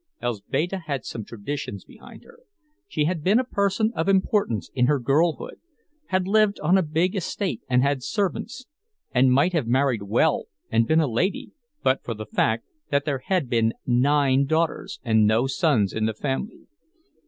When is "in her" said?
4.73-4.97